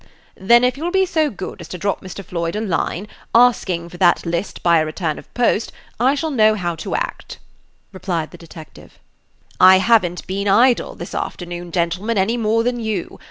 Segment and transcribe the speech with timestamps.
[0.39, 2.25] "Then, if you'll be so good as to drop Mr.
[2.25, 6.55] Floyd a line, asking for that list by a return of post, I shall know
[6.55, 7.37] how to act,"
[7.91, 8.97] replied the detective.
[9.59, 13.19] "I have n't been idle this afternoon, gentlemen, any more than you.